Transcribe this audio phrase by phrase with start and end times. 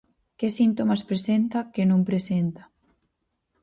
[0.39, 2.63] Que síntomas presenta, que non presenta.